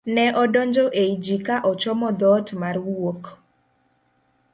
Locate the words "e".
1.01-1.03